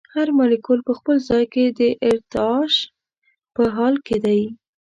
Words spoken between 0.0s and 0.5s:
هر